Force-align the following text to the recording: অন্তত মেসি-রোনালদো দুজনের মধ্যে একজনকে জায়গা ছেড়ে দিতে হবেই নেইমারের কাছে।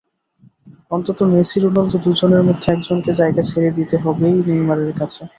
অন্তত 0.91 1.19
মেসি-রোনালদো 1.31 1.97
দুজনের 2.05 2.43
মধ্যে 2.47 2.67
একজনকে 2.69 3.11
জায়গা 3.19 3.41
ছেড়ে 3.49 3.69
দিতে 3.77 3.95
হবেই 4.03 4.35
নেইমারের 4.47 4.93
কাছে। 4.99 5.21